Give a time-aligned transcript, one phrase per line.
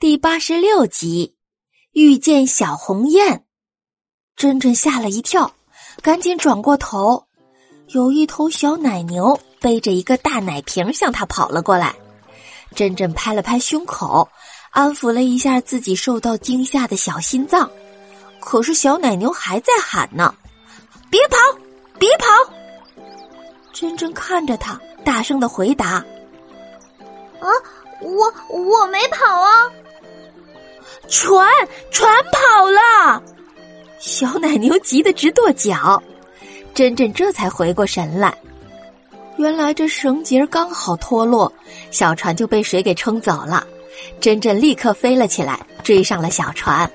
[0.00, 1.34] 第八十六集，
[1.90, 3.42] 遇见小红雁，
[4.36, 5.52] 珍珍吓了一跳，
[6.00, 7.26] 赶紧转过头，
[7.88, 11.96] 有一头小奶牛背着一个大奶瓶向他跑了过来。
[12.76, 14.28] 珍珍拍了拍胸口，
[14.70, 17.68] 安抚了一下自己受到惊吓的小心脏，
[18.38, 20.32] 可是小奶牛还在喊呢
[21.10, 21.36] ：“别跑，
[21.98, 22.26] 别跑！”
[23.74, 25.94] 珍珍看着他，大声的回答
[27.42, 27.50] ：“啊，
[28.00, 29.68] 我我没跑啊。”
[31.08, 31.48] 船
[31.90, 33.22] 船跑了，
[33.98, 36.02] 小奶牛急得直跺脚。
[36.74, 38.36] 珍珍这才回过神来，
[39.36, 41.52] 原来这绳结刚好脱落，
[41.90, 43.66] 小船就被水给冲走了。
[44.20, 46.88] 珍珍立刻飞了起来，追上了小船。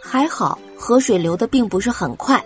[0.00, 2.42] 还好河水流的并不是很快，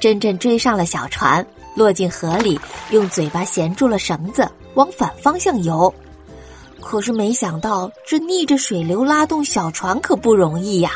[0.00, 1.46] 珍珍追上了小船，
[1.76, 2.58] 落进河里，
[2.90, 5.92] 用嘴巴衔住了绳子，往反方向游。
[6.80, 10.92] 可是没想到，这逆着水流拉动小船可不容易呀！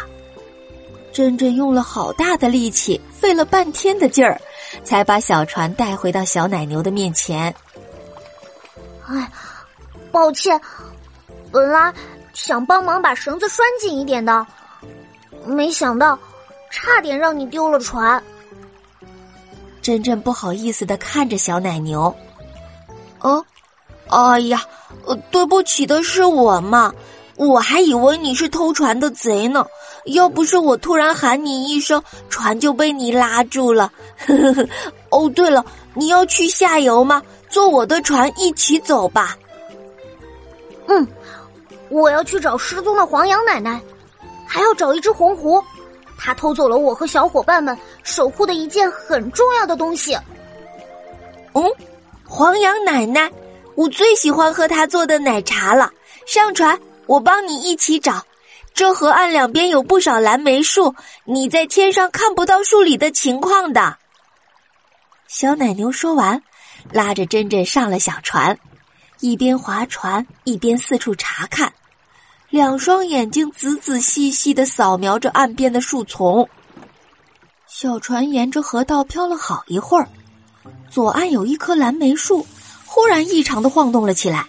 [1.13, 4.41] 珍珍用了好大的力气，费了半天的劲儿，
[4.83, 7.55] 才把小船带回到小奶牛的面前。
[9.07, 9.31] 哎，
[10.11, 10.59] 抱歉，
[11.51, 11.93] 本来
[12.33, 14.47] 想帮忙把绳子拴紧一点的，
[15.45, 16.19] 没想到
[16.71, 18.23] 差点让你丢了船。
[19.83, 22.15] 珍珍不好意思的看着小奶牛，
[23.21, 23.45] 哦。
[24.09, 24.63] 哎呀，
[25.07, 26.93] 呃，对不起的是我嘛，
[27.37, 29.67] 我还以为你是偷船的贼呢。
[30.07, 33.93] 要不是我突然喊你一声，船就被你拉住了。
[34.27, 34.69] 呵 呵
[35.11, 37.23] 哦，对了，你要去下游吗？
[37.49, 39.37] 坐我的船一起走吧。
[40.89, 41.07] 嗯，
[41.89, 43.81] 我要去找失踪的黄羊奶奶，
[44.47, 45.63] 还要找一只红狐，
[46.19, 50.19] 它偷走了我和小伙伴们守护的一件很重要的东西。
[51.55, 51.65] 嗯，
[52.27, 53.31] 黄羊奶奶。
[53.75, 55.91] 我最喜欢喝他做的奶茶了。
[56.27, 58.25] 上船，我帮你一起找。
[58.75, 63.99] 这河岸两边有不少蓝莓树，你在天上看不到树里的情况的。
[65.29, 66.43] 小奶牛说完，
[66.91, 68.59] 拉着珍珍上了小船，
[69.21, 71.73] 一边划船一边四处查看，
[72.49, 76.49] 两双眼睛仔仔细细的扫描着岸边的树丛。
[77.67, 80.09] 小船沿着河道飘了好一会儿，
[80.91, 82.47] 左岸有一棵蓝莓树。
[82.95, 84.47] 忽然异常的晃动了起来，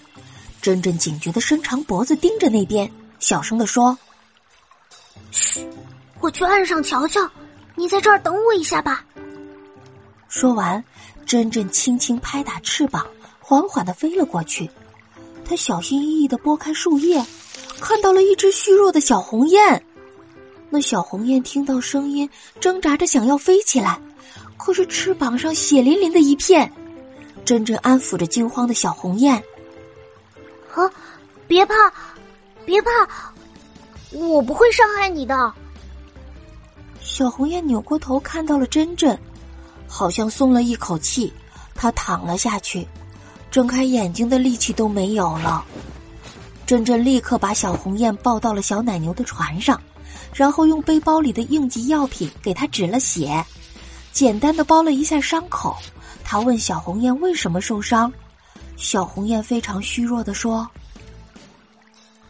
[0.61, 3.97] 珍珍警觉的伸长脖子盯着那边，小声的说
[5.31, 5.65] ：“嘘，
[6.19, 7.21] 我去岸上瞧瞧，
[7.73, 9.05] 你在这儿等我一下吧。”
[10.27, 10.83] 说完，
[11.25, 13.07] 珍珍轻轻拍打翅膀，
[13.39, 14.69] 缓缓的飞了过去。
[15.45, 17.25] 她小心翼翼的拨开树叶，
[17.79, 19.81] 看到了一只虚弱的小红雁。
[20.69, 24.01] 那小红雁听到声音，挣扎着想要飞起来，
[24.57, 26.69] 可是翅膀上血淋淋的一片。
[27.45, 29.35] 珍珍安抚着惊慌的小红雁
[30.73, 30.89] ：“啊，
[31.47, 31.73] 别怕，
[32.65, 32.89] 别怕，
[34.11, 35.53] 我不会伤害你的。”
[37.01, 39.17] 小红雁扭过头看到了珍珍，
[39.87, 41.31] 好像松了一口气，
[41.75, 42.87] 她躺了下去，
[43.51, 45.65] 睁开眼睛的力气都没有了。
[46.65, 49.79] 珍珍立刻把小红雁抱到了小奶牛的船上，
[50.33, 53.45] 然后用背包里的应急药品给她止了血，
[54.13, 55.75] 简单的包了一下伤口。
[56.33, 58.11] 他问小红雁为什么受伤，
[58.75, 60.67] 小红雁非常虚弱的说：“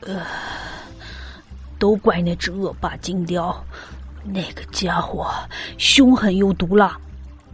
[0.03, 0.25] 呃，
[1.79, 3.55] 都怪那只恶霸金雕，
[4.25, 5.33] 那个家伙
[5.77, 6.97] 凶狠又毒辣，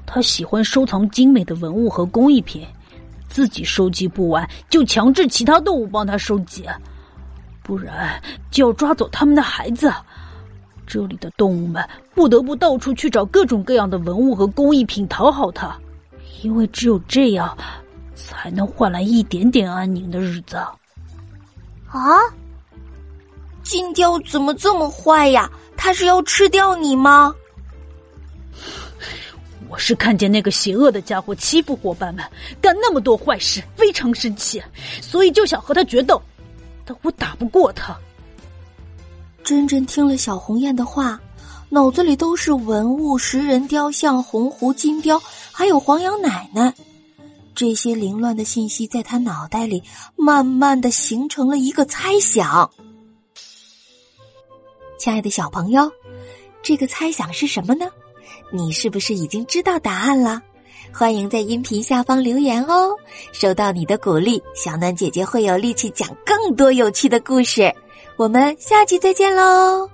[0.07, 2.65] 他喜欢收藏精美的文物和工艺品，
[3.29, 6.65] 自己收集不完就强制其他动物帮他收集，
[7.61, 9.93] 不然就要抓走他们的孩子。
[10.87, 15.77] 这里的动物们不得不到处去找各种各样的文物和工艺品讨好他。”
[16.41, 17.57] 因为只有这样，
[18.15, 20.55] 才能换来一点点安宁的日子。
[21.87, 22.19] 啊！
[23.63, 25.49] 金雕怎么这么坏呀？
[25.77, 27.33] 他是要吃掉你吗？
[29.69, 32.25] 我是看见那个邪恶的家伙欺负伙伴们，
[32.59, 34.61] 干那么多坏事，非常生气，
[35.01, 36.21] 所以就想和他决斗，
[36.83, 37.95] 但我打不过他。
[39.43, 41.19] 珍珍听了小红雁的话。
[41.71, 45.21] 脑子里都是文物、石人雕像、红狐、金雕，
[45.51, 46.73] 还有黄羊奶奶，
[47.53, 49.83] 这些凌乱的信息在他脑袋里
[50.15, 52.69] 慢慢的形成了一个猜想。
[54.97, 55.91] 亲爱的小朋友，
[56.63, 57.85] 这个猜想是什么呢？
[58.51, 60.41] 你是不是已经知道答案了？
[60.91, 62.89] 欢迎在音频下方留言哦！
[63.31, 67.71] 收到你的鼓励，小暖姐姐会有力气讲更多有趣的故事。
[68.17, 69.87] 我们下期再见喽！